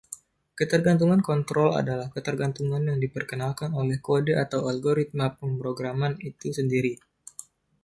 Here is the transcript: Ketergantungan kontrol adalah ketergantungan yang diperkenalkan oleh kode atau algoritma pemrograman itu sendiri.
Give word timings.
Ketergantungan 0.57 1.21
kontrol 1.29 1.71
adalah 1.81 2.07
ketergantungan 2.15 2.83
yang 2.89 2.97
diperkenalkan 3.03 3.69
oleh 3.81 3.97
kode 4.07 4.33
atau 4.45 4.59
algoritma 4.71 5.25
pemrograman 5.37 6.13
itu 6.29 6.47
sendiri. 6.57 6.93